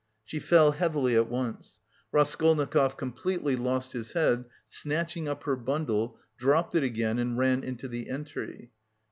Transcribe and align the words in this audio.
She 0.23 0.39
fell 0.39 0.71
heavily 0.71 1.15
at 1.15 1.29
once. 1.29 1.79
Raskolnikov 2.11 2.97
completely 2.97 3.55
lost 3.55 3.91
his 3.93 4.13
head, 4.13 4.45
snatching 4.65 5.27
up 5.29 5.43
her 5.43 5.55
bundle, 5.55 6.17
dropped 6.39 6.73
it 6.73 6.81
again 6.83 7.19
and 7.19 7.37
ran 7.37 7.63
into 7.63 7.87
the 7.87 8.09
entry. 8.09 8.71